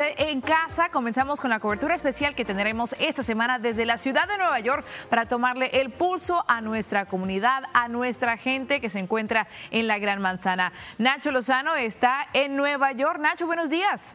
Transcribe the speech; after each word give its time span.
En 0.00 0.40
casa 0.40 0.90
comenzamos 0.90 1.40
con 1.40 1.50
la 1.50 1.58
cobertura 1.58 1.92
especial 1.92 2.36
que 2.36 2.44
tendremos 2.44 2.94
esta 3.00 3.24
semana 3.24 3.58
desde 3.58 3.84
la 3.84 3.98
ciudad 3.98 4.28
de 4.28 4.38
Nueva 4.38 4.60
York 4.60 4.86
para 5.10 5.26
tomarle 5.26 5.80
el 5.80 5.90
pulso 5.90 6.44
a 6.46 6.60
nuestra 6.60 7.06
comunidad, 7.06 7.64
a 7.72 7.88
nuestra 7.88 8.36
gente 8.36 8.80
que 8.80 8.90
se 8.90 9.00
encuentra 9.00 9.48
en 9.72 9.88
la 9.88 9.98
Gran 9.98 10.22
Manzana. 10.22 10.72
Nacho 10.98 11.32
Lozano 11.32 11.74
está 11.74 12.28
en 12.32 12.54
Nueva 12.54 12.92
York. 12.92 13.18
Nacho, 13.18 13.46
buenos 13.46 13.70
días. 13.70 14.14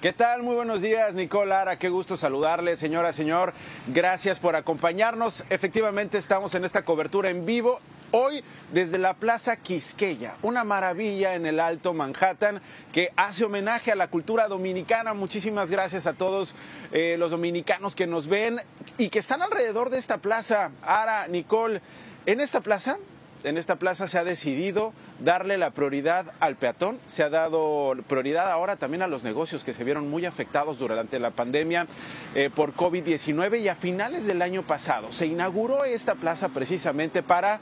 ¿Qué 0.00 0.12
tal? 0.12 0.44
Muy 0.44 0.54
buenos 0.54 0.82
días, 0.82 1.16
Nicole 1.16 1.48
Lara. 1.48 1.76
Qué 1.76 1.88
gusto 1.88 2.16
saludarle, 2.16 2.76
señora, 2.76 3.12
señor. 3.12 3.54
Gracias 3.88 4.38
por 4.38 4.54
acompañarnos. 4.54 5.44
Efectivamente, 5.50 6.16
estamos 6.16 6.54
en 6.54 6.64
esta 6.64 6.84
cobertura 6.84 7.30
en 7.30 7.44
vivo 7.44 7.80
Hoy 8.12 8.44
desde 8.72 8.98
la 8.98 9.14
Plaza 9.14 9.56
Quisqueya, 9.56 10.36
una 10.42 10.64
maravilla 10.64 11.34
en 11.34 11.44
el 11.44 11.58
Alto 11.58 11.92
Manhattan 11.92 12.60
que 12.92 13.12
hace 13.16 13.44
homenaje 13.44 13.90
a 13.90 13.96
la 13.96 14.08
cultura 14.08 14.46
dominicana. 14.48 15.12
Muchísimas 15.12 15.70
gracias 15.70 16.06
a 16.06 16.12
todos 16.12 16.54
eh, 16.92 17.16
los 17.18 17.32
dominicanos 17.32 17.96
que 17.96 18.06
nos 18.06 18.28
ven 18.28 18.60
y 18.96 19.08
que 19.08 19.18
están 19.18 19.42
alrededor 19.42 19.90
de 19.90 19.98
esta 19.98 20.18
plaza. 20.18 20.70
Ara, 20.82 21.26
Nicole, 21.26 21.80
en 22.26 22.40
esta 22.40 22.60
plaza 22.60 22.98
en 23.46 23.58
esta 23.58 23.76
plaza 23.76 24.08
se 24.08 24.18
ha 24.18 24.24
decidido 24.24 24.92
darle 25.20 25.56
la 25.56 25.70
prioridad 25.70 26.32
al 26.40 26.56
peatón, 26.56 26.98
se 27.06 27.22
ha 27.22 27.30
dado 27.30 27.94
prioridad 28.08 28.50
ahora 28.50 28.74
también 28.74 29.02
a 29.02 29.06
los 29.06 29.22
negocios 29.22 29.62
que 29.62 29.72
se 29.72 29.84
vieron 29.84 30.10
muy 30.10 30.26
afectados 30.26 30.80
durante 30.80 31.20
la 31.20 31.30
pandemia 31.30 31.86
eh, 32.34 32.50
por 32.52 32.74
COVID-19 32.74 33.60
y 33.60 33.68
a 33.68 33.76
finales 33.76 34.26
del 34.26 34.42
año 34.42 34.64
pasado. 34.64 35.12
Se 35.12 35.26
inauguró 35.26 35.84
esta 35.84 36.16
plaza 36.16 36.48
precisamente 36.48 37.22
para 37.22 37.60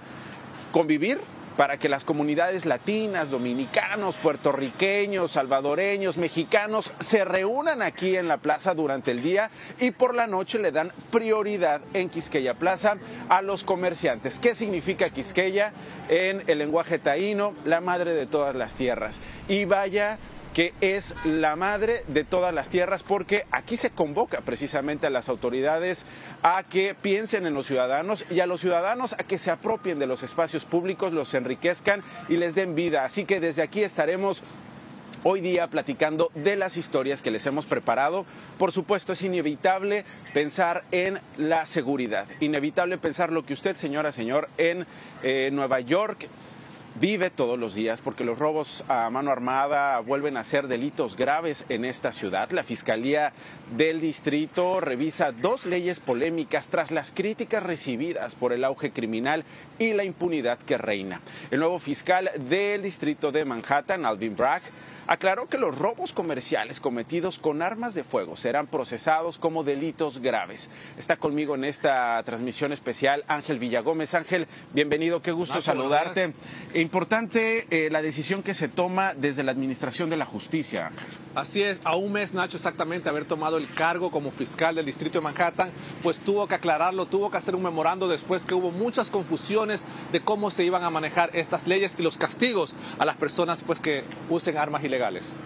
convivir 0.72 1.20
para 1.56 1.78
que 1.78 1.88
las 1.88 2.04
comunidades 2.04 2.66
latinas, 2.66 3.30
dominicanos, 3.30 4.16
puertorriqueños, 4.16 5.32
salvadoreños, 5.32 6.16
mexicanos 6.16 6.92
se 7.00 7.24
reúnan 7.24 7.82
aquí 7.82 8.16
en 8.16 8.28
la 8.28 8.38
plaza 8.38 8.74
durante 8.74 9.10
el 9.10 9.22
día 9.22 9.50
y 9.78 9.90
por 9.92 10.14
la 10.14 10.26
noche 10.26 10.58
le 10.58 10.72
dan 10.72 10.92
prioridad 11.10 11.80
en 11.92 12.08
Quisqueya 12.08 12.54
Plaza 12.54 12.96
a 13.28 13.42
los 13.42 13.62
comerciantes. 13.62 14.38
¿Qué 14.38 14.54
significa 14.54 15.10
Quisqueya 15.10 15.72
en 16.08 16.42
el 16.46 16.58
lenguaje 16.58 16.98
taíno? 16.98 17.54
La 17.64 17.80
madre 17.80 18.14
de 18.14 18.26
todas 18.26 18.54
las 18.54 18.74
tierras. 18.74 19.20
Y 19.48 19.64
vaya 19.64 20.18
que 20.54 20.72
es 20.80 21.14
la 21.24 21.56
madre 21.56 22.04
de 22.06 22.24
todas 22.24 22.54
las 22.54 22.68
tierras, 22.68 23.02
porque 23.02 23.44
aquí 23.50 23.76
se 23.76 23.90
convoca 23.90 24.40
precisamente 24.40 25.06
a 25.06 25.10
las 25.10 25.28
autoridades 25.28 26.06
a 26.42 26.62
que 26.62 26.94
piensen 26.94 27.46
en 27.46 27.54
los 27.54 27.66
ciudadanos 27.66 28.24
y 28.30 28.40
a 28.40 28.46
los 28.46 28.60
ciudadanos 28.60 29.14
a 29.14 29.24
que 29.24 29.38
se 29.38 29.50
apropien 29.50 29.98
de 29.98 30.06
los 30.06 30.22
espacios 30.22 30.64
públicos, 30.64 31.12
los 31.12 31.34
enriquezcan 31.34 32.02
y 32.28 32.36
les 32.36 32.54
den 32.54 32.76
vida. 32.76 33.04
Así 33.04 33.24
que 33.24 33.40
desde 33.40 33.62
aquí 33.62 33.82
estaremos 33.82 34.42
hoy 35.24 35.40
día 35.40 35.66
platicando 35.68 36.30
de 36.34 36.54
las 36.54 36.76
historias 36.76 37.20
que 37.20 37.32
les 37.32 37.44
hemos 37.46 37.66
preparado. 37.66 38.24
Por 38.58 38.70
supuesto, 38.70 39.14
es 39.14 39.22
inevitable 39.22 40.04
pensar 40.32 40.84
en 40.92 41.18
la 41.36 41.66
seguridad, 41.66 42.28
inevitable 42.40 42.98
pensar 42.98 43.32
lo 43.32 43.44
que 43.44 43.54
usted, 43.54 43.74
señora, 43.74 44.12
señor, 44.12 44.48
en 44.58 44.86
eh, 45.22 45.50
Nueva 45.52 45.80
York 45.80 46.28
vive 47.00 47.30
todos 47.30 47.58
los 47.58 47.74
días 47.74 48.00
porque 48.00 48.24
los 48.24 48.38
robos 48.38 48.84
a 48.88 49.10
mano 49.10 49.30
armada 49.30 49.98
vuelven 50.00 50.36
a 50.36 50.44
ser 50.44 50.68
delitos 50.68 51.16
graves 51.16 51.64
en 51.68 51.84
esta 51.84 52.12
ciudad. 52.12 52.50
La 52.50 52.62
Fiscalía 52.62 53.32
del 53.76 54.00
Distrito 54.00 54.80
revisa 54.80 55.32
dos 55.32 55.66
leyes 55.66 56.00
polémicas 56.00 56.68
tras 56.68 56.90
las 56.90 57.10
críticas 57.10 57.62
recibidas 57.62 58.34
por 58.34 58.52
el 58.52 58.64
auge 58.64 58.92
criminal 58.92 59.44
y 59.78 59.92
la 59.92 60.04
impunidad 60.04 60.58
que 60.58 60.78
reina. 60.78 61.20
El 61.50 61.60
nuevo 61.60 61.78
fiscal 61.78 62.30
del 62.48 62.82
Distrito 62.82 63.32
de 63.32 63.44
Manhattan, 63.44 64.04
Alvin 64.04 64.36
Bragg, 64.36 64.62
aclaró 65.06 65.48
que 65.48 65.58
los 65.58 65.76
robos 65.76 66.12
comerciales 66.12 66.80
cometidos 66.80 67.38
con 67.38 67.62
armas 67.62 67.94
de 67.94 68.04
fuego 68.04 68.36
serán 68.36 68.66
procesados 68.66 69.38
como 69.38 69.64
delitos 69.64 70.20
graves. 70.20 70.70
Está 70.96 71.16
conmigo 71.16 71.54
en 71.54 71.64
esta 71.64 72.22
transmisión 72.24 72.72
especial 72.72 73.24
Ángel 73.28 73.58
Villagómez. 73.58 74.14
Ángel, 74.14 74.46
bienvenido, 74.72 75.22
qué 75.22 75.32
gusto 75.32 75.60
saludarte. 75.60 76.32
Importante 76.84 77.66
eh, 77.70 77.88
la 77.90 78.02
decisión 78.02 78.42
que 78.42 78.52
se 78.52 78.68
toma 78.68 79.14
desde 79.14 79.42
la 79.42 79.52
Administración 79.52 80.10
de 80.10 80.18
la 80.18 80.26
Justicia. 80.26 80.90
Así 81.34 81.62
es, 81.62 81.80
a 81.82 81.96
un 81.96 82.12
mes 82.12 82.34
Nacho 82.34 82.58
exactamente 82.58 83.08
haber 83.08 83.24
tomado 83.24 83.56
el 83.56 83.66
cargo 83.72 84.10
como 84.10 84.30
fiscal 84.30 84.74
del 84.74 84.84
Distrito 84.84 85.18
de 85.18 85.24
Manhattan, 85.24 85.70
pues 86.02 86.20
tuvo 86.20 86.46
que 86.46 86.56
aclararlo, 86.56 87.06
tuvo 87.06 87.30
que 87.30 87.38
hacer 87.38 87.56
un 87.56 87.62
memorando 87.62 88.06
después 88.06 88.44
que 88.44 88.52
hubo 88.52 88.70
muchas 88.70 89.10
confusiones 89.10 89.86
de 90.12 90.20
cómo 90.20 90.50
se 90.50 90.62
iban 90.62 90.84
a 90.84 90.90
manejar 90.90 91.30
estas 91.32 91.66
leyes 91.66 91.96
y 91.98 92.02
los 92.02 92.18
castigos 92.18 92.74
a 92.98 93.06
las 93.06 93.16
personas 93.16 93.62
pues 93.62 93.80
que 93.80 94.04
usen 94.28 94.58
armas 94.58 94.84
ilegales 94.84 95.36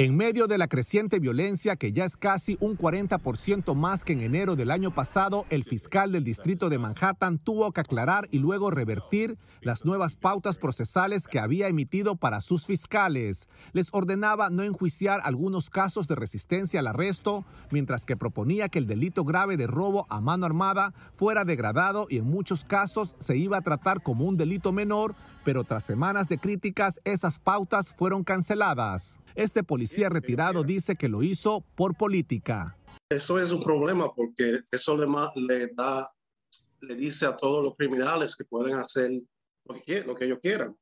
En 0.00 0.16
medio 0.16 0.46
de 0.46 0.56
la 0.56 0.66
creciente 0.66 1.18
violencia, 1.18 1.76
que 1.76 1.92
ya 1.92 2.06
es 2.06 2.16
casi 2.16 2.56
un 2.58 2.78
40% 2.78 3.74
más 3.74 4.02
que 4.02 4.14
en 4.14 4.22
enero 4.22 4.56
del 4.56 4.70
año 4.70 4.94
pasado, 4.94 5.44
el 5.50 5.62
fiscal 5.62 6.10
del 6.10 6.24
distrito 6.24 6.70
de 6.70 6.78
Manhattan 6.78 7.36
tuvo 7.38 7.70
que 7.72 7.82
aclarar 7.82 8.26
y 8.30 8.38
luego 8.38 8.70
revertir 8.70 9.36
las 9.60 9.84
nuevas 9.84 10.16
pautas 10.16 10.56
procesales 10.56 11.28
que 11.28 11.38
había 11.38 11.68
emitido 11.68 12.16
para 12.16 12.40
sus 12.40 12.64
fiscales. 12.64 13.50
Les 13.74 13.90
ordenaba 13.92 14.48
no 14.48 14.62
enjuiciar 14.62 15.20
algunos 15.22 15.68
casos 15.68 16.08
de 16.08 16.14
resistencia 16.14 16.80
al 16.80 16.86
arresto, 16.86 17.44
mientras 17.70 18.06
que 18.06 18.16
proponía 18.16 18.70
que 18.70 18.78
el 18.78 18.86
delito 18.86 19.24
grave 19.24 19.58
de 19.58 19.66
robo 19.66 20.06
a 20.08 20.22
mano 20.22 20.46
armada 20.46 20.94
fuera 21.14 21.44
degradado 21.44 22.06
y 22.08 22.16
en 22.16 22.24
muchos 22.24 22.64
casos 22.64 23.16
se 23.18 23.36
iba 23.36 23.58
a 23.58 23.60
tratar 23.60 24.02
como 24.02 24.24
un 24.24 24.38
delito 24.38 24.72
menor, 24.72 25.14
pero 25.44 25.62
tras 25.64 25.84
semanas 25.84 26.26
de 26.30 26.38
críticas 26.38 27.02
esas 27.04 27.38
pautas 27.38 27.92
fueron 27.92 28.24
canceladas. 28.24 29.19
Este 29.34 29.62
policía 29.62 30.08
retirado 30.08 30.62
dice 30.62 30.94
que 30.96 31.08
lo 31.08 31.22
hizo 31.22 31.64
por 31.74 31.96
política. 31.96 32.76
Eso 33.08 33.38
es 33.38 33.52
un 33.52 33.62
problema 33.62 34.12
porque 34.14 34.60
eso 34.70 34.96
le, 34.96 35.06
le 35.34 35.66
da, 35.68 36.08
le 36.80 36.94
dice 36.94 37.26
a 37.26 37.36
todos 37.36 37.64
los 37.64 37.74
criminales 37.76 38.36
que 38.36 38.44
pueden 38.44 38.74
hacer 38.74 39.10
lo 39.64 39.74
que, 39.84 40.04
lo 40.04 40.14
que 40.14 40.24
ellos 40.26 40.38
quieran. 40.40 40.76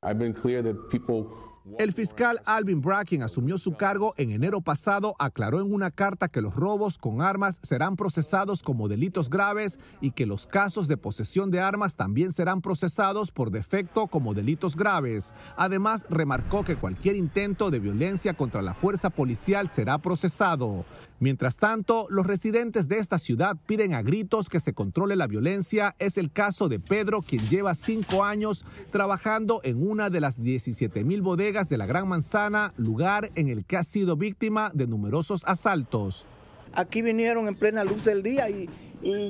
El 1.77 1.93
fiscal 1.93 2.41
Alvin 2.45 2.81
Bragg, 2.81 3.06
quien 3.06 3.23
asumió 3.23 3.59
su 3.59 3.75
cargo 3.75 4.15
en 4.17 4.33
enero 4.33 4.61
pasado, 4.61 5.15
aclaró 5.19 5.61
en 5.61 5.73
una 5.73 5.91
carta 5.91 6.29
que 6.29 6.41
los 6.41 6.55
robos 6.55 6.99
con 6.99 7.21
armas 7.21 7.61
serán 7.62 7.97
procesados 7.97 8.62
como 8.62 8.89
delitos 8.89 9.29
graves 9.29 9.78
y 10.01 10.12
que 10.12 10.27
los 10.27 10.47
casos 10.47 10.89
de 10.89 10.97
posesión 10.97 11.51
de 11.51 11.61
armas 11.61 11.95
también 11.95 12.33
serán 12.33 12.62
procesados 12.62 13.31
por 13.31 13.51
defecto 13.51 14.07
como 14.07 14.34
delitos 14.34 14.77
graves. 14.77 15.34
Además, 15.57 16.07
remarcó 16.09 16.65
que 16.65 16.77
cualquier 16.77 17.17
intento 17.17 17.71
de 17.71 17.81
violencia 17.81 18.34
contra 18.34 18.62
la 18.62 18.75
fuerza 18.75 19.11
policial 19.11 19.69
será 19.71 19.99
procesado. 19.99 20.84
Mientras 21.21 21.56
tanto, 21.56 22.06
los 22.11 22.27
residentes 22.27 22.87
de 22.87 22.99
esta 22.99 23.19
ciudad 23.19 23.56
piden 23.67 23.93
a 23.93 24.03
gritos 24.03 24.49
que 24.49 24.61
se 24.61 24.73
controle 24.73 25.17
la 25.17 25.27
violencia. 25.27 25.97
Es 25.99 26.17
el 26.17 26.31
caso 26.31 26.69
de 26.69 26.79
Pedro, 26.79 27.23
quien 27.23 27.49
lleva 27.49 27.75
cinco 27.75 28.23
años 28.23 28.65
trabajando 28.93 29.61
en 29.65 29.84
una 29.89 30.11
de 30.11 30.21
las 30.21 30.41
17 30.41 31.03
mil 31.03 31.23
bodegas 31.23 31.69
de 31.69 31.77
la 31.77 31.87
Gran 31.87 32.07
Manzana, 32.07 32.73
lugar 32.77 33.31
en 33.34 33.49
el 33.49 33.65
que 33.65 33.77
ha 33.77 33.84
sido 33.84 34.17
víctima 34.17 34.71
de 34.75 34.87
numerosos 34.87 35.43
asaltos. 35.47 36.27
Aquí 36.73 37.03
vinieron 37.03 37.49
en 37.49 37.57
plena 37.57 37.83
luz 37.83 38.05
del 38.05 38.23
día 38.23 38.49
y, 38.49 38.69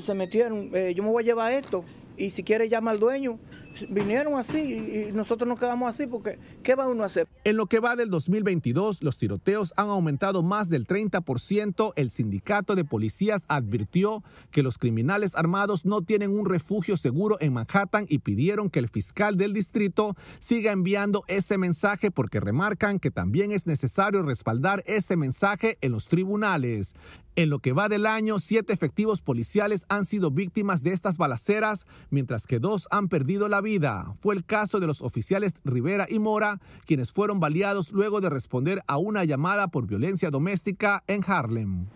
se 0.03 0.15
metieron, 0.15 0.71
eh, 0.75 0.93
yo 0.95 1.03
me 1.03 1.11
voy 1.11 1.23
a 1.23 1.27
llevar 1.27 1.53
esto 1.53 1.85
y 2.19 2.31
si 2.31 2.43
quiere 2.43 2.69
llama 2.69 2.91
al 2.91 2.99
dueño 2.99 3.39
vinieron 3.89 4.35
así 4.35 4.59
y 4.59 5.13
nosotros 5.13 5.49
nos 5.49 5.59
quedamos 5.59 5.89
así 5.89 6.07
porque 6.07 6.39
¿qué 6.63 6.75
va 6.75 6.89
uno 6.89 7.03
a 7.03 7.07
hacer? 7.07 7.29
En 7.45 7.57
lo 7.57 7.67
que 7.67 7.81
va 7.81 7.97
del 7.97 8.11
2022, 8.11 9.03
los 9.03 9.19
tiroteos 9.19 9.73
han 9.77 9.89
aumentado 9.89 10.43
más 10.43 10.69
del 10.69 10.87
30%. 10.87 11.93
El 11.97 12.11
sindicato 12.11 12.75
de 12.75 12.85
policías 12.85 13.45
advirtió 13.49 14.23
que 14.51 14.63
los 14.63 14.79
criminales 14.79 15.35
armados 15.35 15.85
no 15.85 16.03
tienen 16.03 16.31
un 16.31 16.47
refugio 16.47 16.97
seguro 16.97 17.37
en 17.41 17.53
Manhattan 17.53 18.07
y 18.09 18.19
pidieron 18.19 18.71
que 18.71 18.79
el 18.79 18.89
fiscal 18.89 19.37
del 19.37 19.53
distrito 19.53 20.17
siga 20.39 20.73
enviando 20.73 21.25
ese 21.29 21.59
mensaje 21.59 22.11
porque 22.11 22.41
remarcan 22.41 22.99
que 22.99 23.11
también 23.11 23.53
es 23.53 23.67
necesario 23.67 24.23
respaldar 24.23 24.83
ese 24.87 25.17
mensaje 25.17 25.79
en 25.81 25.93
los 25.93 26.09
tribunales. 26.09 26.95
En 27.39 27.51
lo 27.51 27.61
que 27.61 27.73
va 27.73 27.89
del 27.89 28.07
año, 28.07 28.41
siete 28.41 28.73
efectivos 28.73 29.21
policiales 29.21 29.87
han 29.89 30.05
sido 30.05 30.33
víctimas 30.33 30.83
de 30.83 30.93
estas 30.93 31.19
balaceras, 31.19 31.87
mientras 32.11 32.49
que 32.49 32.59
dos 32.59 32.89
han 32.91 33.09
perdido 33.09 33.47
la 33.47 33.58
vida. 33.61 34.15
Fue 34.21 34.35
el 34.35 34.45
caso 34.45 34.81
de 34.81 34.87
los 34.87 35.03
oficiales 35.03 35.55
Rivera 35.65 36.07
y 36.09 36.19
Mora, 36.19 36.61
quienes 36.87 37.13
fueron 37.13 37.41
baleados 37.41 37.93
luego 37.93 38.21
de 38.21 38.31
responder 38.31 38.83
a 38.87 38.99
una 38.99 39.25
llamada 39.25 39.69
por 39.69 39.87
violencia 39.87 40.31
doméstica 40.31 41.05
en 41.07 41.25
Harlem. 41.27 41.87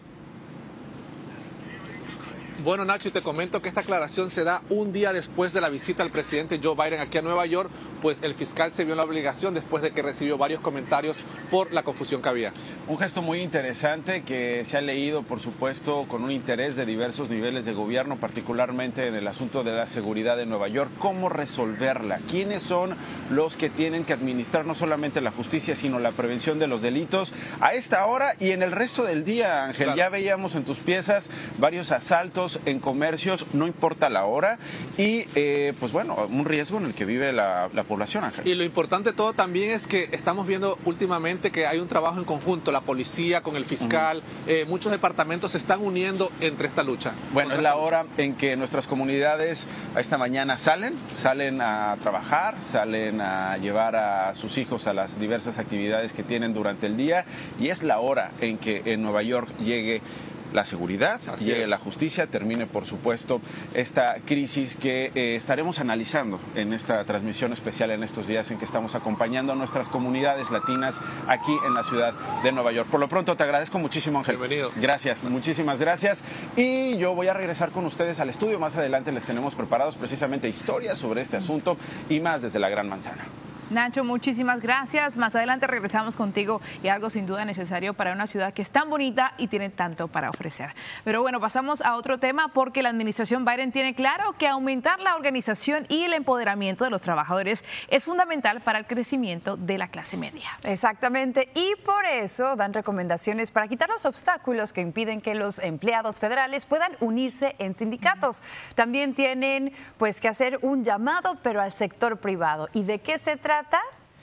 Bueno, 2.63 2.85
Nacho, 2.85 3.09
y 3.09 3.11
te 3.13 3.23
comento 3.23 3.61
que 3.61 3.69
esta 3.69 3.81
aclaración 3.81 4.31
se 4.31 4.45
da 4.45 4.63
un 4.71 4.93
día 4.93 5.13
después 5.13 5.53
de 5.53 5.61
la 5.61 5.69
visita 5.69 6.05
del 6.05 6.13
presidente 6.13 6.61
Joe 6.63 6.77
Biden 6.77 7.01
aquí 7.01 7.19
a 7.19 7.23
Nueva 7.23 7.45
York, 7.45 7.69
pues 8.01 8.23
el 8.23 8.35
fiscal 8.35 8.73
se 8.73 8.85
vio 8.85 8.93
en 8.93 8.99
la 8.99 9.05
obligación 9.05 9.53
después 9.53 9.83
de 9.83 9.91
que 9.91 10.01
recibió 10.01 10.39
varios 10.39 10.61
comentarios 10.61 11.17
por 11.51 11.73
la 11.73 11.83
confusión 11.83 12.23
que 12.23 12.29
había. 12.29 12.53
Un 12.87 12.99
gesto 12.99 13.21
muy 13.21 13.41
interesante 13.41 14.23
que 14.23 14.65
se 14.65 14.77
ha 14.77 14.81
leído, 14.81 15.25
por 15.25 15.41
supuesto, 15.41 16.07
con 16.07 16.23
un 16.23 16.31
interés 16.31 16.77
de 16.77 16.87
diversos 16.87 17.31
niveles 17.31 17.65
de 17.65 17.73
gobierno, 17.73 18.19
particularmente 18.19 19.09
en 19.09 19.17
el 19.17 19.27
asunto 19.27 19.65
de 19.65 19.73
la 19.73 19.89
seguridad 19.89 20.37
de 20.37 20.47
Nueva 20.47 20.69
York. 20.69 20.93
¿Cómo 21.01 21.29
resolverla? 21.29 22.21
¿Quiénes 22.31 22.63
son 22.63 22.97
los 23.31 23.57
que 23.57 23.71
tienen 23.71 24.05
que 24.05 24.13
administrar 24.13 24.67
no 24.67 24.77
solamente 24.77 25.21
la 25.21 25.33
justicia, 25.33 25.75
sino 25.75 25.99
la 25.99 26.13
prevención 26.13 26.61
de 26.61 26.69
los 26.69 26.81
delitos 26.81 27.35
a 27.61 27.75
esta 27.75 28.07
hora 28.07 28.35
y 28.39 28.53
en 28.53 28.63
el 28.63 28.71
resto 28.71 29.03
del 29.03 29.25
día, 29.25 29.65
Ángel? 29.65 29.87
Claro. 29.87 29.99
Ya 29.99 30.09
veíamos 30.11 30.55
en 30.55 30.65
tus 30.65 30.79
piezas 30.79 31.29
varios 31.59 31.91
asaltos 31.91 32.52
en 32.65 32.81
comercios, 32.81 33.47
no 33.53 33.67
importa 33.67 34.11
la 34.11 34.25
hora, 34.25 34.59
y 34.99 35.25
eh, 35.35 35.73
pues 35.81 35.93
bueno, 35.93 36.17
un 36.29 36.45
riesgo 36.45 36.79
en 36.79 36.87
el 36.87 36.95
que 36.95 37.05
vive 37.05 37.33
la, 37.33 37.69
la 37.73 37.85
población, 37.85 38.25
Ángel. 38.25 38.47
Y 38.47 38.55
lo 38.55 38.65
importante 38.65 39.11
de 39.11 39.17
todo 39.17 39.33
también 39.33 39.73
es 39.73 39.87
que 39.87 40.09
estamos 40.13 40.47
viendo 40.47 40.79
últimamente 40.85 41.51
que 41.51 41.67
hay 41.67 41.79
un 41.79 41.89
trabajo 41.89 42.19
en 42.19 42.25
conjunto, 42.25 42.73
la 42.73 42.83
policía 42.83 43.43
con 43.43 43.57
el 43.57 43.65
fiscal, 43.65 44.23
eh, 44.47 44.65
muchos 44.69 44.93
departamentos 44.93 45.53
se 45.53 45.59
están 45.59 45.81
uniendo 45.81 46.31
entre 46.41 46.69
esta 46.69 46.83
lucha. 46.83 47.13
Bueno, 47.33 47.55
es 47.55 47.63
la 47.63 47.73
lucha. 47.73 47.83
hora 47.83 48.07
en 48.17 48.35
que 48.35 48.57
nuestras 48.57 48.87
comunidades 48.87 49.69
a 49.95 50.01
esta 50.01 50.19
mañana 50.19 50.59
salen, 50.59 50.95
salen 51.15 51.61
a 51.61 51.97
trabajar, 52.03 52.57
salen 52.63 53.21
a 53.21 53.57
llevar 53.59 53.97
a 53.97 54.35
sus 54.35 54.59
hijos 54.59 54.87
a 54.87 54.95
las 54.95 55.19
diversas 55.19 55.59
actividades 55.59 56.13
que 56.13 56.23
tienen 56.23 56.55
durante 56.55 56.87
el 56.87 56.97
día 56.97 57.25
y 57.61 57.69
es 57.69 57.83
la 57.83 58.01
hora 58.01 58.33
en 58.41 58.59
que 58.59 58.83
en 58.87 59.03
Nueva 59.03 59.23
York 59.23 59.49
llegue 59.59 60.03
la 60.53 60.65
seguridad, 60.65 61.21
Así 61.33 61.45
llegue 61.47 61.65
es. 61.65 61.69
la 61.69 61.79
justicia, 61.79 62.27
termine 62.27 62.67
por 62.67 62.87
supuesto 62.87 63.41
esta 63.75 64.17
crisis 64.27 64.77
que 64.77 65.11
eh, 65.15 65.37
estaremos 65.37 65.79
analizando 65.81 66.39
en 66.55 66.73
esta 66.73 67.05
transmisión 67.05 67.53
especial 67.53 67.91
en 67.91 68.03
estos 68.03 68.27
días 68.27 68.51
en 68.51 68.59
que 68.59 68.65
estamos 68.65 68.95
acompañando 68.95 69.53
a 69.53 69.57
nuestras 69.57 69.89
comunidades 69.89 70.51
latinas 70.51 71.01
aquí 71.29 71.55
en 71.67 71.75
la 71.75 71.83
ciudad 71.85 72.15
de 72.43 72.53
Nueva 72.53 72.73
York. 72.73 72.89
Por 72.91 73.01
lo 73.01 73.09
pronto 73.09 73.37
te 73.37 73.43
agradezco 73.43 73.79
muchísimo 73.79 74.19
Ángel. 74.19 74.37
Bienvenido. 74.37 74.71
Gracias, 74.77 75.23
muchísimas 75.23 75.79
gracias. 75.79 76.23
Y 76.57 76.97
yo 76.99 77.15
voy 77.15 77.29
a 77.29 77.35
regresar 77.35 77.71
con 77.71 77.87
ustedes 77.87 78.21
al 78.21 78.29
estudio. 78.29 78.59
Más 78.59 78.77
adelante 78.77 79.13
les 79.13 79.25
tenemos 79.25 79.55
preparados 79.55 79.97
precisamente 79.97 80.49
historias 80.49 80.99
sobre 80.99 81.21
este 81.21 81.37
asunto 81.37 81.77
y 82.09 82.21
más 82.21 82.43
desde 82.43 82.59
la 82.59 82.69
Gran 82.69 82.89
Manzana. 82.89 83.25
Nacho, 83.73 84.05
muchísimas 84.05 84.61
gracias. 84.61 85.17
Más 85.17 85.35
adelante 85.35 85.67
regresamos 85.67 86.15
contigo 86.15 86.61
y 86.83 86.89
algo 86.89 87.09
sin 87.09 87.27
duda 87.27 87.47
necesario 87.47 87.95
para 87.95 88.13
una 88.13 88.27
ciudad 88.27 88.53
que 88.53 88.61
es 88.61 88.71
tan 88.71 88.91
bonita 88.91 89.33
y 89.39 89.49
tiene 89.49 89.71
tanto 89.71 90.09
para 90.09 90.29
ofrecer. 90.29 90.75
Pero 91.05 91.23
bueno, 91.23 91.41
pasamos 91.41 91.81
a 91.81 91.97
otro 91.97 92.19
tema 92.19 92.49
porque 92.49 92.83
la 92.83 92.91
administración 92.91 93.47
Biden 93.47 93.73
tiene 93.73 93.95
claro 93.95 94.35
que 94.37 94.47
aumentar 94.47 95.01
la 95.01 95.17
organización 95.17 95.87
y 95.89 96.05
el 96.05 96.13
empoderamiento 96.13 96.85
de 96.85 96.91
los 96.91 97.01
trabajadores 97.01 97.65
es 97.89 98.05
fundamental 98.05 98.61
para 98.61 98.79
el 98.79 98.87
crecimiento 98.87 99.57
de 99.57 99.79
la 99.79 99.89
clase 99.89 100.19
media. 100.19 100.51
Exactamente, 100.65 101.49
y 101.55 101.75
por 101.83 102.05
eso 102.05 102.57
dan 102.57 102.75
recomendaciones 102.75 103.51
para 103.51 103.69
quitar 103.69 103.89
los 103.89 104.05
obstáculos 104.05 104.75
que 104.75 104.83
impiden 104.83 105.23
que 105.23 105.35
los 105.35 105.59
empleados 105.61 106.21
federales 106.21 106.67
puedan 106.67 106.93
unirse 107.01 107.57
en 107.59 107.75
sindicatos. 107.75 108.43
También 108.75 109.15
tienen 109.15 109.73
pues 109.97 110.21
que 110.21 110.29
hacer 110.29 110.59
un 110.61 110.85
llamado, 110.85 111.39
pero 111.43 111.63
al 111.63 111.73
sector 111.73 112.19
privado. 112.19 112.69
¿Y 112.75 112.83
de 112.83 112.99
qué 112.99 113.17
se 113.17 113.37
trata? 113.37 113.62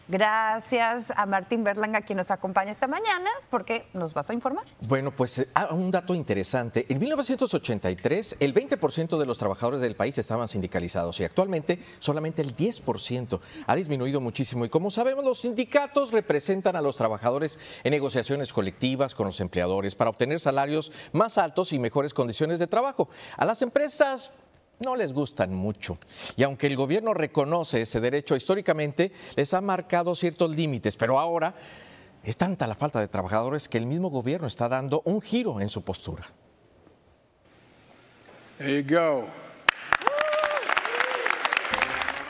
Gracias 0.10 1.14
a 1.16 1.28
Martín 1.28 1.64
Berlanga, 1.64 2.02
quien 2.02 2.18
nos 2.18 2.32
acompaña 2.32 2.72
esta 2.72 2.88
mañana, 2.88 3.30
porque 3.52 3.86
nos 3.94 4.12
vas 4.16 4.28
a 4.32 4.34
informar. 4.34 4.66
Bueno, 4.88 5.12
pues 5.12 5.38
eh, 5.38 5.50
ah, 5.54 5.68
un 5.70 5.92
dato 5.92 6.16
interesante. 6.16 6.88
En 6.90 6.98
1983, 6.98 8.38
el 8.40 8.56
20% 8.56 9.20
de 9.20 9.26
los 9.28 9.38
trabajadores 9.38 9.82
del 9.82 9.96
país 9.96 10.18
estaban 10.18 10.48
sindicalizados 10.48 11.20
y 11.20 11.26
actualmente 11.26 11.78
solamente 12.00 12.42
el 12.42 12.56
10%. 12.56 13.40
Ha 13.68 13.76
disminuido 13.76 14.20
muchísimo 14.20 14.66
y 14.66 14.70
como 14.70 14.90
sabemos, 14.90 15.24
los 15.24 15.42
sindicatos 15.42 16.12
representan 16.12 16.76
a 16.76 16.82
los 16.82 16.98
trabajadores 16.98 17.60
en 17.84 17.92
negociaciones 17.92 18.52
colectivas 18.52 19.14
con 19.14 19.28
los 19.28 19.40
empleadores 19.40 19.94
para 19.94 20.10
obtener 20.10 20.40
salarios 20.40 20.92
más 21.14 21.38
altos 21.38 21.72
y 21.72 21.78
mejores 21.78 22.16
condiciones 22.16 22.58
de 22.58 22.66
trabajo. 22.66 23.10
A 23.38 23.46
las 23.46 23.62
empresas 23.62 24.32
no 24.80 24.96
les 24.96 25.14
gustan 25.14 25.54
mucho. 25.54 25.98
Y 26.36 26.44
aunque 26.44 26.68
el 26.68 26.76
gobierno 26.76 27.14
reconoce 27.14 27.81
ese 27.81 28.00
derecho 28.00 28.36
históricamente, 28.36 29.12
les 29.36 29.54
ha 29.54 29.62
marcado 29.62 30.16
ciertos 30.16 30.56
límites, 30.56 30.96
pero 30.96 31.20
ahora 31.20 31.54
es 32.24 32.38
tanta 32.38 32.68
la 32.68 32.76
falta 32.76 33.00
de 33.00 33.08
trabajadores 33.08 33.70
que 33.70 33.78
el 33.78 33.86
mismo 33.86 34.10
gobierno 34.10 34.48
está 34.48 34.68
dando 34.68 35.02
un 35.06 35.22
giro 35.22 35.62
en 35.62 35.70
su 35.70 35.81
postura. 35.84 36.24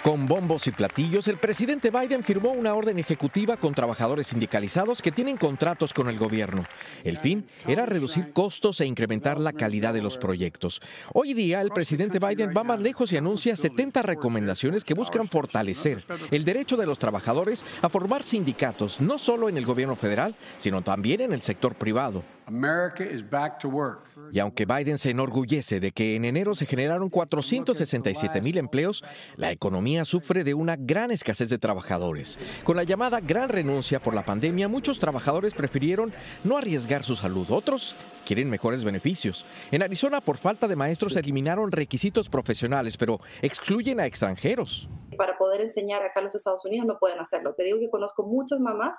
Con 0.04 0.28
bombos 0.28 0.66
y 0.68 0.72
platillos, 0.72 1.28
el 1.28 1.38
presidente 1.38 1.92
Biden 1.92 2.24
firmó 2.24 2.52
una 2.52 2.74
orden 2.74 2.98
ejecutiva 3.00 3.58
con 3.58 3.74
trabajadores 3.74 4.28
sindicalizados 4.28 5.02
que 5.02 5.12
tienen 5.12 5.36
contratos 5.36 5.94
con 5.94 6.08
el 6.08 6.18
gobierno. 6.18 6.66
El 7.04 7.18
fin 7.18 7.46
era 7.68 7.86
reducir 7.86 8.32
costos 8.32 8.80
e 8.80 8.86
incrementar 8.86 9.42
la 9.42 9.52
calidad 9.52 9.94
de 9.94 10.02
los 10.02 10.18
proyectos. 10.18 10.82
Hoy 11.14 11.34
día, 11.34 11.60
el 11.60 11.72
presidente 11.72 12.18
Biden 12.18 12.54
va 12.56 12.64
más 12.64 12.80
lejos 12.80 13.12
y 13.12 13.18
anuncia 13.18 13.58
70 13.58 14.02
recomendaciones 14.02 14.86
que 14.86 14.94
buscan 14.94 15.28
fortalecer 15.28 16.02
el 16.32 16.46
derecho 16.46 16.78
de 16.78 16.86
los 16.86 16.98
trabajadores 16.98 17.66
a 17.82 17.90
formar 17.90 18.24
sindicatos, 18.24 19.02
no 19.02 19.20
solo 19.20 19.50
en 19.50 19.58
el 19.58 19.66
gobierno 19.66 19.98
federal, 19.98 20.34
sino 20.58 20.82
también 20.82 21.20
en 21.20 21.34
el 21.34 21.42
sector 21.42 21.76
privado. 21.76 22.24
America 22.50 23.04
is 23.04 23.22
back 23.30 23.60
to 23.60 23.70
work. 23.70 24.10
Y 24.32 24.40
aunque 24.40 24.66
Biden 24.66 24.98
se 24.98 25.12
enorgullece 25.12 25.80
de 25.80 25.92
que 25.92 26.16
en 26.16 26.26
enero 26.26 26.56
se 26.56 26.66
generaron 26.66 27.10
467 27.10 28.42
mil 28.42 28.58
empleos, 28.58 29.04
la 29.36 29.52
economía 29.52 30.04
sufre 30.04 30.44
de 30.44 30.56
una 30.56 30.76
gran 30.76 31.12
escasez 31.12 31.50
de 31.50 31.60
trabajadores. 31.60 32.40
Con 32.64 32.76
la 32.76 32.84
llamada 32.84 33.20
gran 33.20 33.50
renuncia 33.50 34.00
por 34.00 34.16
la 34.16 34.26
pandemia, 34.26 34.68
muchos 34.68 34.98
trabajadores 34.98 35.54
prefirieron 35.54 36.12
no 36.44 36.58
arriesgar 36.58 37.04
su 37.04 37.16
salud. 37.16 37.46
Otros 37.52 37.96
quieren 38.26 38.50
mejores 38.50 38.84
beneficios. 38.84 39.46
En 39.70 39.84
Arizona, 39.84 40.20
por 40.20 40.38
falta 40.38 40.68
de 40.68 40.76
maestros, 40.76 41.14
se 41.14 41.20
eliminaron 41.20 41.72
requisitos 41.72 42.30
profesionales, 42.30 42.98
pero 42.98 43.20
excluyen 43.44 44.00
a 44.00 44.08
extranjeros. 44.08 44.90
Para 45.18 45.38
poder 45.38 45.62
enseñar 45.62 46.02
acá 46.02 46.20
en 46.20 46.26
los 46.26 46.36
Estados 46.36 46.66
Unidos 46.66 46.88
no 46.88 46.98
pueden 46.98 47.20
hacerlo. 47.20 47.54
Te 47.54 47.64
digo 47.64 47.78
que 47.80 47.92
conozco 47.92 48.24
muchas 48.24 48.60
mamás 48.60 48.98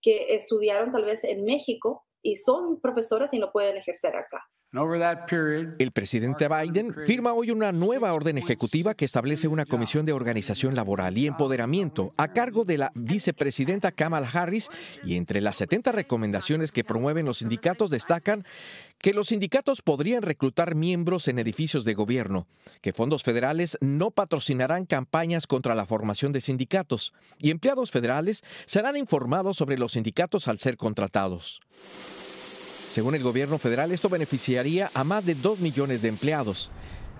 que 0.00 0.34
estudiaron 0.34 0.92
tal 0.92 1.04
vez 1.04 1.24
en 1.24 1.44
México 1.44 2.06
y 2.22 2.36
son 2.36 2.80
profesoras 2.80 3.34
y 3.34 3.38
no 3.38 3.50
pueden 3.52 3.76
ejercer 3.76 4.16
acá. 4.16 4.48
El 5.78 5.92
presidente 5.92 6.48
Biden 6.48 6.94
firma 7.06 7.34
hoy 7.34 7.50
una 7.50 7.72
nueva 7.72 8.14
orden 8.14 8.38
ejecutiva 8.38 8.94
que 8.94 9.04
establece 9.04 9.46
una 9.46 9.66
comisión 9.66 10.06
de 10.06 10.14
organización 10.14 10.74
laboral 10.74 11.18
y 11.18 11.26
empoderamiento 11.26 12.14
a 12.16 12.32
cargo 12.32 12.64
de 12.64 12.78
la 12.78 12.90
vicepresidenta 12.94 13.92
Kamala 13.92 14.30
Harris 14.32 14.70
y 15.04 15.16
entre 15.16 15.42
las 15.42 15.58
70 15.58 15.92
recomendaciones 15.92 16.72
que 16.72 16.84
promueven 16.84 17.26
los 17.26 17.38
sindicatos 17.38 17.90
destacan 17.90 18.46
que 18.96 19.12
los 19.12 19.28
sindicatos 19.28 19.82
podrían 19.82 20.22
reclutar 20.22 20.74
miembros 20.74 21.28
en 21.28 21.38
edificios 21.38 21.84
de 21.84 21.92
gobierno, 21.92 22.46
que 22.80 22.94
fondos 22.94 23.24
federales 23.24 23.76
no 23.82 24.10
patrocinarán 24.10 24.86
campañas 24.86 25.46
contra 25.46 25.74
la 25.74 25.84
formación 25.84 26.32
de 26.32 26.40
sindicatos 26.40 27.12
y 27.38 27.50
empleados 27.50 27.90
federales 27.90 28.42
serán 28.64 28.96
informados 28.96 29.58
sobre 29.58 29.76
los 29.76 29.92
sindicatos 29.92 30.48
al 30.48 30.58
ser 30.60 30.78
contratados. 30.78 31.60
Según 32.92 33.14
el 33.14 33.22
gobierno 33.22 33.58
federal, 33.58 33.90
esto 33.90 34.10
beneficiaría 34.10 34.90
a 34.92 35.02
más 35.02 35.24
de 35.24 35.34
2 35.34 35.60
millones 35.60 36.02
de 36.02 36.08
empleados. 36.08 36.70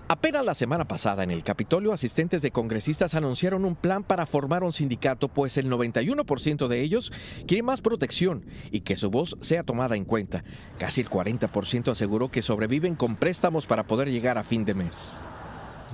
Apenas 0.06 0.44
la 0.44 0.54
semana 0.54 0.86
pasada 0.86 1.22
en 1.22 1.30
el 1.30 1.44
Capitolio, 1.44 1.94
asistentes 1.94 2.42
de 2.42 2.50
congresistas 2.50 3.14
anunciaron 3.14 3.64
un 3.64 3.74
plan 3.74 4.04
para 4.04 4.26
formar 4.26 4.64
un 4.64 4.74
sindicato, 4.74 5.28
pues 5.28 5.56
el 5.56 5.70
91% 5.70 6.68
de 6.68 6.82
ellos 6.82 7.10
quiere 7.46 7.62
más 7.62 7.80
protección 7.80 8.44
y 8.70 8.80
que 8.80 8.96
su 8.96 9.08
voz 9.08 9.34
sea 9.40 9.62
tomada 9.62 9.96
en 9.96 10.04
cuenta. 10.04 10.44
Casi 10.78 11.00
el 11.00 11.08
40% 11.08 11.90
aseguró 11.90 12.28
que 12.28 12.42
sobreviven 12.42 12.94
con 12.94 13.16
préstamos 13.16 13.64
para 13.64 13.84
poder 13.84 14.10
llegar 14.10 14.36
a 14.36 14.44
fin 14.44 14.66
de 14.66 14.74
mes. 14.74 15.22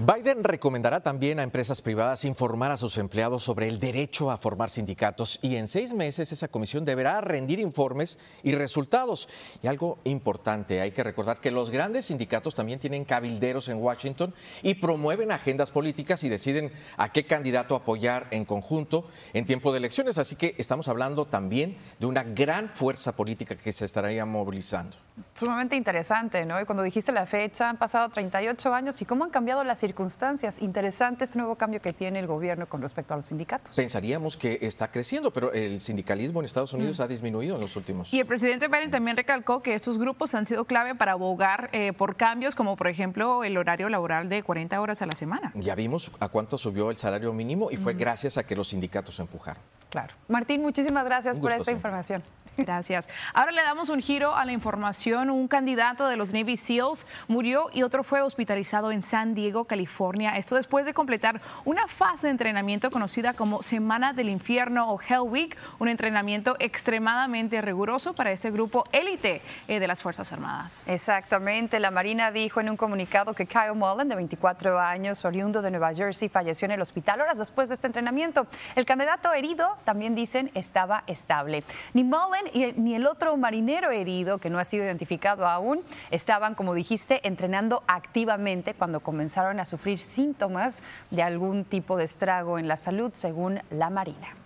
Biden 0.00 0.44
recomendará 0.44 1.00
también 1.00 1.40
a 1.40 1.42
empresas 1.42 1.82
privadas 1.82 2.24
informar 2.24 2.70
a 2.70 2.76
sus 2.76 2.98
empleados 2.98 3.42
sobre 3.42 3.66
el 3.66 3.80
derecho 3.80 4.30
a 4.30 4.38
formar 4.38 4.70
sindicatos 4.70 5.40
y 5.42 5.56
en 5.56 5.66
seis 5.66 5.92
meses 5.92 6.30
esa 6.30 6.46
comisión 6.46 6.84
deberá 6.84 7.20
rendir 7.20 7.58
informes 7.58 8.16
y 8.44 8.54
resultados. 8.54 9.28
Y 9.60 9.66
algo 9.66 9.98
importante, 10.04 10.80
hay 10.80 10.92
que 10.92 11.02
recordar 11.02 11.40
que 11.40 11.50
los 11.50 11.70
grandes 11.70 12.04
sindicatos 12.04 12.54
también 12.54 12.78
tienen 12.78 13.04
cabilderos 13.04 13.68
en 13.68 13.82
Washington 13.82 14.32
y 14.62 14.74
promueven 14.74 15.32
agendas 15.32 15.72
políticas 15.72 16.22
y 16.22 16.28
deciden 16.28 16.70
a 16.96 17.10
qué 17.10 17.26
candidato 17.26 17.74
apoyar 17.74 18.28
en 18.30 18.44
conjunto 18.44 19.08
en 19.32 19.46
tiempo 19.46 19.72
de 19.72 19.78
elecciones. 19.78 20.16
Así 20.16 20.36
que 20.36 20.54
estamos 20.58 20.86
hablando 20.86 21.24
también 21.24 21.76
de 21.98 22.06
una 22.06 22.22
gran 22.22 22.70
fuerza 22.70 23.16
política 23.16 23.56
que 23.56 23.72
se 23.72 23.86
estaría 23.86 24.24
movilizando. 24.24 25.07
Sumamente 25.34 25.76
interesante, 25.76 26.44
¿no? 26.44 26.60
Y 26.60 26.64
cuando 26.64 26.82
dijiste 26.82 27.12
la 27.12 27.26
fecha, 27.26 27.68
han 27.70 27.76
pasado 27.76 28.08
38 28.08 28.74
años 28.74 29.00
y 29.02 29.04
cómo 29.04 29.24
han 29.24 29.30
cambiado 29.30 29.64
las 29.64 29.78
circunstancias. 29.78 30.60
Interesante 30.60 31.24
este 31.24 31.38
nuevo 31.38 31.56
cambio 31.56 31.80
que 31.80 31.92
tiene 31.92 32.18
el 32.18 32.26
gobierno 32.26 32.66
con 32.66 32.82
respecto 32.82 33.14
a 33.14 33.16
los 33.16 33.26
sindicatos. 33.26 33.76
Pensaríamos 33.76 34.36
que 34.36 34.58
está 34.62 34.90
creciendo, 34.90 35.32
pero 35.32 35.52
el 35.52 35.80
sindicalismo 35.80 36.40
en 36.40 36.46
Estados 36.46 36.72
Unidos 36.72 36.98
Mm. 36.98 37.02
ha 37.02 37.06
disminuido 37.06 37.54
en 37.56 37.60
los 37.60 37.76
últimos. 37.76 38.12
Y 38.12 38.20
el 38.20 38.26
presidente 38.26 38.68
Biden 38.68 38.90
también 38.90 39.16
recalcó 39.16 39.62
que 39.62 39.74
estos 39.74 39.98
grupos 39.98 40.34
han 40.34 40.46
sido 40.46 40.64
clave 40.64 40.94
para 40.94 41.12
abogar 41.12 41.70
eh, 41.72 41.92
por 41.92 42.16
cambios 42.16 42.54
como 42.54 42.76
por 42.76 42.88
ejemplo 42.88 43.44
el 43.44 43.56
horario 43.56 43.88
laboral 43.88 44.28
de 44.28 44.42
40 44.42 44.80
horas 44.80 45.02
a 45.02 45.06
la 45.06 45.12
semana. 45.12 45.52
Ya 45.54 45.74
vimos 45.74 46.10
a 46.20 46.28
cuánto 46.28 46.58
subió 46.58 46.90
el 46.90 46.96
salario 46.96 47.32
mínimo 47.32 47.70
y 47.70 47.76
fue 47.76 47.94
Mm. 47.94 47.98
gracias 47.98 48.38
a 48.38 48.44
que 48.44 48.56
los 48.56 48.68
sindicatos 48.68 49.18
empujaron. 49.20 49.62
Claro. 49.90 50.14
Martín, 50.28 50.60
muchísimas 50.62 51.04
gracias 51.04 51.36
Un 51.36 51.42
por 51.42 51.52
esta 51.52 51.64
siempre. 51.64 51.78
información. 51.78 52.22
Gracias. 52.58 53.08
Ahora 53.34 53.52
le 53.52 53.62
damos 53.62 53.88
un 53.88 54.00
giro 54.00 54.34
a 54.34 54.44
la 54.44 54.52
información. 54.52 55.30
Un 55.30 55.46
candidato 55.46 56.08
de 56.08 56.16
los 56.16 56.32
Navy 56.32 56.56
SEALs 56.56 57.06
murió 57.28 57.70
y 57.72 57.84
otro 57.84 58.02
fue 58.02 58.20
hospitalizado 58.20 58.90
en 58.90 59.02
San 59.02 59.34
Diego, 59.34 59.64
California. 59.64 60.36
Esto 60.36 60.56
después 60.56 60.84
de 60.84 60.92
completar 60.92 61.40
una 61.64 61.86
fase 61.86 62.26
de 62.26 62.32
entrenamiento 62.32 62.90
conocida 62.90 63.32
como 63.34 63.62
Semana 63.62 64.12
del 64.12 64.28
Infierno 64.28 64.90
o 64.90 65.00
Hell 65.00 65.20
Week, 65.20 65.56
un 65.78 65.88
entrenamiento 65.88 66.56
extremadamente 66.58 67.60
riguroso 67.62 68.12
para 68.12 68.32
este 68.32 68.50
grupo 68.50 68.84
élite 68.90 69.40
eh, 69.68 69.78
de 69.78 69.86
las 69.86 70.02
Fuerzas 70.02 70.32
Armadas. 70.32 70.82
Exactamente. 70.86 71.78
La 71.78 71.90
Marina 71.92 72.32
dijo 72.32 72.60
en 72.60 72.70
un 72.70 72.76
comunicado 72.76 73.34
que 73.34 73.46
Kyle 73.46 73.74
Mullen, 73.74 74.08
de 74.08 74.16
24 74.16 74.80
años, 74.80 75.24
oriundo 75.24 75.62
de 75.62 75.70
Nueva 75.70 75.94
Jersey, 75.94 76.28
falleció 76.28 76.66
en 76.66 76.72
el 76.72 76.80
hospital 76.80 77.20
horas 77.20 77.38
después 77.38 77.68
de 77.68 77.76
este 77.76 77.86
entrenamiento. 77.86 78.46
El 78.74 78.84
candidato 78.84 79.32
herido, 79.32 79.76
también 79.84 80.14
dicen, 80.14 80.50
estaba 80.54 81.04
estable. 81.06 81.62
Ni 81.94 82.02
Mullen 82.02 82.47
y- 82.54 82.72
ni 82.76 82.94
el 82.94 83.06
otro 83.06 83.36
marinero 83.36 83.90
herido, 83.90 84.38
que 84.38 84.50
no 84.50 84.58
ha 84.58 84.64
sido 84.64 84.84
identificado 84.84 85.46
aún, 85.46 85.80
estaban, 86.10 86.54
como 86.54 86.74
dijiste, 86.74 87.20
entrenando 87.26 87.82
activamente 87.86 88.74
cuando 88.74 89.00
comenzaron 89.00 89.60
a 89.60 89.64
sufrir 89.64 89.98
síntomas 89.98 90.82
de 91.10 91.22
algún 91.22 91.64
tipo 91.64 91.96
de 91.96 92.04
estrago 92.04 92.58
en 92.58 92.68
la 92.68 92.76
salud, 92.76 93.10
según 93.14 93.60
la 93.70 93.90
Marina. 93.90 94.37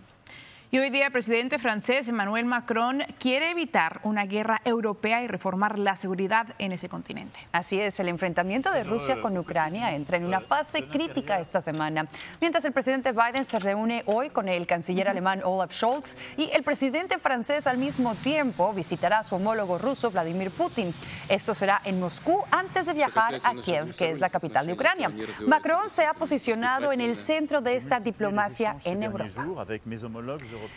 Y 0.74 0.78
hoy 0.78 0.88
día 0.88 1.04
el 1.04 1.12
presidente 1.12 1.58
francés 1.58 2.08
Emmanuel 2.08 2.46
Macron 2.46 3.02
quiere 3.18 3.50
evitar 3.50 4.00
una 4.04 4.24
guerra 4.24 4.62
europea 4.64 5.22
y 5.22 5.26
reformar 5.26 5.78
la 5.78 5.96
seguridad 5.96 6.46
en 6.58 6.72
ese 6.72 6.88
continente. 6.88 7.38
Así 7.52 7.78
es, 7.78 8.00
el 8.00 8.08
enfrentamiento 8.08 8.70
de 8.72 8.82
Rusia 8.82 9.20
con 9.20 9.36
Ucrania 9.36 9.94
entra 9.94 10.16
en 10.16 10.24
una 10.24 10.40
fase 10.40 10.86
crítica 10.86 11.40
esta 11.40 11.60
semana. 11.60 12.06
Mientras 12.40 12.64
el 12.64 12.72
presidente 12.72 13.12
Biden 13.12 13.44
se 13.44 13.58
reúne 13.58 14.02
hoy 14.06 14.30
con 14.30 14.48
el 14.48 14.66
canciller 14.66 15.10
alemán 15.10 15.42
Olaf 15.44 15.74
Scholz 15.74 16.16
y 16.38 16.48
el 16.54 16.62
presidente 16.62 17.18
francés 17.18 17.66
al 17.66 17.76
mismo 17.76 18.14
tiempo 18.14 18.72
visitará 18.72 19.18
a 19.18 19.24
su 19.24 19.34
homólogo 19.34 19.76
ruso 19.76 20.10
Vladimir 20.10 20.50
Putin. 20.50 20.94
Esto 21.28 21.54
será 21.54 21.82
en 21.84 22.00
Moscú 22.00 22.42
antes 22.50 22.86
de 22.86 22.94
viajar 22.94 23.42
a 23.44 23.54
Kiev, 23.56 23.94
que 23.94 24.10
es 24.10 24.20
la 24.20 24.30
capital 24.30 24.66
de 24.66 24.72
Ucrania. 24.72 25.12
Macron 25.46 25.90
se 25.90 26.06
ha 26.06 26.14
posicionado 26.14 26.92
en 26.92 27.02
el 27.02 27.18
centro 27.18 27.60
de 27.60 27.76
esta 27.76 28.00
diplomacia 28.00 28.78
en 28.84 29.02
Europa. 29.02 29.44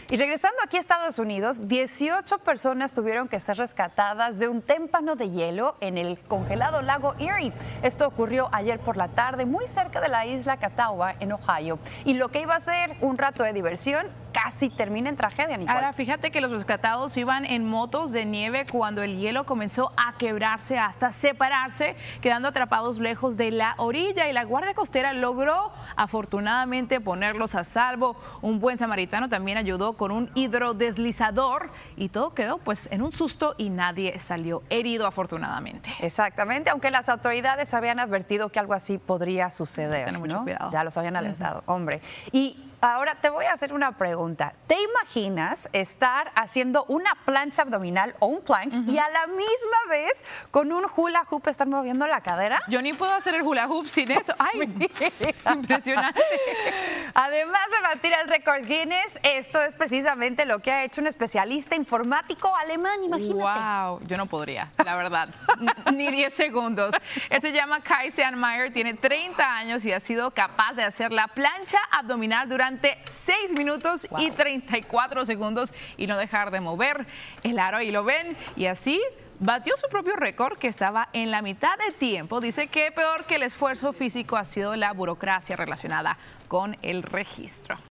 Y 0.10 0.18
regresando 0.18 0.58
aquí 0.64 0.78
a 0.78 0.80
Estados 0.80 1.20
Unidos, 1.20 1.68
18 1.68 2.40
personas 2.40 2.94
tuvieron 2.94 3.28
que 3.28 3.40
ser 3.40 3.58
rescatadas 3.58 4.40
de 4.40 4.48
un 4.48 4.62
témpano 4.62 5.16
de 5.16 5.30
hielo 5.30 5.76
en 5.82 5.98
el 5.98 6.20
congelado 6.20 6.82
lago 6.82 7.16
Erie. 7.20 7.54
Esto 7.82 8.08
ocurrió 8.08 8.50
ayer 8.52 8.80
por 8.80 8.98
la 8.98 9.08
tarde, 9.10 9.46
muy 9.46 9.68
cerca 9.68 10.02
de 10.02 10.10
la 10.10 10.26
isla 10.26 10.58
Catawba, 10.58 11.16
en 11.20 11.32
Ohio. 11.32 11.80
Y 12.06 12.14
lo 12.14 12.30
que 12.30 12.42
iba 12.42 12.56
a 12.56 12.60
ser 12.60 12.96
un 13.02 13.18
rato 13.18 13.44
de 13.44 13.54
diversión 13.54 14.08
casi 14.36 14.70
termina 14.70 15.10
en 15.10 15.16
tragedia, 15.16 15.56
Nicole. 15.56 15.78
Ahora, 15.78 15.94
fíjate 15.94 16.30
que 16.30 16.42
los 16.42 16.52
rescatados 16.52 17.16
iban 17.16 17.46
en 17.46 17.66
motos 17.66 18.12
de 18.12 18.26
nieve 18.26 18.66
cuando 18.70 19.02
el 19.02 19.18
hielo 19.18 19.46
comenzó 19.46 19.92
a 19.96 20.18
quebrarse 20.18 20.78
hasta 20.78 21.12
separarse, 21.12 21.96
quedando 22.22 22.50
atrapados 22.50 23.00
lejos 23.00 23.38
de 23.38 23.52
la 23.52 23.76
orilla 23.78 24.30
y 24.30 24.34
la 24.34 24.44
Guardia 24.44 24.74
Costera 24.74 25.14
logró 25.14 25.72
afortunadamente 25.96 27.00
ponerlos 27.00 27.56
a 27.56 27.64
salvo. 27.64 28.18
Un 28.42 28.60
buen 28.60 28.78
samaritano 28.78 29.30
también 29.30 29.58
ayudó 29.58 29.75
con 29.76 30.12
un 30.12 30.32
hidrodeslizador 30.36 31.70
y 31.98 32.10
todo 32.10 32.34
quedó 32.34 32.58
pues 32.60 32.88
en 32.92 33.02
un 33.02 33.12
susto 33.12 33.56
y 33.58 33.70
nadie 33.70 34.20
salió 34.20 34.64
herido 34.70 35.06
afortunadamente. 35.06 35.94
Exactamente, 36.00 36.70
aunque 36.70 36.92
las 36.92 37.10
autoridades 37.10 37.74
habían 37.74 38.00
advertido 38.00 38.50
que 38.50 38.60
algo 38.60 38.74
así 38.74 38.98
podría 38.98 39.52
suceder. 39.52 40.06
Tener 40.06 40.20
mucho 40.20 40.38
¿no? 40.38 40.44
cuidado. 40.44 40.72
Ya 40.72 40.84
los 40.84 40.96
habían 40.98 41.16
alertado, 41.16 41.64
hombre. 41.66 42.02
Y 42.32 42.58
ahora 42.82 43.16
te 43.16 43.30
voy 43.30 43.46
a 43.46 43.54
hacer 43.54 43.74
una 43.74 43.94
pregunta. 43.94 44.54
¿Te 44.68 44.76
imaginas 44.82 45.70
estar 45.74 46.32
haciendo 46.36 46.86
una 46.88 47.16
plancha 47.26 47.64
abdominal 47.64 48.16
o 48.20 48.28
un 48.28 48.42
plank 48.42 48.74
y 48.88 48.98
a 48.98 49.10
la 49.10 49.28
misma 49.28 49.78
vez 49.90 50.48
con 50.52 50.72
un 50.72 50.86
hula 50.96 51.24
hoop 51.30 51.48
estar 51.48 51.68
moviendo 51.68 52.08
la 52.08 52.22
cadera? 52.22 52.62
Yo 52.68 52.82
ni 52.82 52.94
puedo 52.94 53.14
hacer 53.14 53.36
el 53.36 53.42
hula 53.42 53.68
hoop 53.68 53.88
sin 53.88 54.12
eso. 54.12 54.34
Ay, 54.40 54.62
impresionante. 55.54 56.22
Además 57.14 57.62
de 57.72 57.82
batir 57.82 58.14
el 58.22 58.30
récord 58.30 58.66
Guinness, 58.66 59.20
esto 59.24 59.62
es 59.66 59.76
precisamente 59.76 60.46
lo 60.46 60.60
que 60.60 60.72
ha 60.72 60.84
hecho 60.84 61.02
un 61.02 61.08
especialista 61.08 61.76
informático 61.76 62.56
alemán, 62.56 63.04
imagínate. 63.04 63.34
Wow, 63.34 64.00
yo 64.08 64.18
no 64.18 64.26
podría, 64.26 64.72
la 64.84 64.96
verdad, 64.96 65.30
ni 65.94 66.12
10 66.12 66.34
segundos. 66.34 66.96
Él 67.30 67.42
se 67.42 67.52
llama 67.52 67.82
Kai 67.82 68.12
Mayer, 68.36 68.72
tiene 68.72 68.94
30 68.94 69.44
años 69.44 69.86
y 69.86 69.92
ha 69.92 70.00
sido 70.00 70.32
capaz 70.32 70.74
de 70.74 70.84
hacer 70.84 71.12
la 71.12 71.28
plancha 71.28 71.80
abdominal 71.92 72.48
durante 72.48 72.98
6 73.06 73.58
minutos 73.58 74.08
y 74.18 74.32
34 74.32 75.26
segundos 75.26 75.74
y 75.98 76.08
no 76.08 76.18
dejar 76.18 76.52
de 76.52 76.60
mover 76.60 77.06
el 77.44 77.60
aro. 77.60 77.82
Y 77.82 77.92
lo 77.92 78.04
ven, 78.04 78.38
y 78.56 78.68
así 78.68 79.02
batió 79.40 79.76
su 79.78 79.88
propio 79.90 80.16
récord 80.16 80.58
que 80.58 80.68
estaba 80.68 81.10
en 81.14 81.32
la 81.32 81.42
mitad 81.42 81.78
de 81.78 81.92
tiempo. 81.92 82.40
Dice 82.40 82.68
que 82.68 82.92
peor 82.92 83.26
que 83.26 83.36
el 83.36 83.44
esfuerzo 83.44 83.94
físico 83.94 84.38
ha 84.38 84.46
sido 84.46 84.76
la 84.76 84.94
burocracia 84.94 85.56
relacionada 85.56 86.18
con 86.48 86.78
el 86.82 87.04
registro. 87.04 87.78